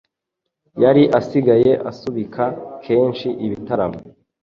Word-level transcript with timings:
yari 0.83 1.03
asigaye 1.19 1.71
asubika 1.89 2.43
kenshi 2.83 3.27
ibitaramo 3.45 3.99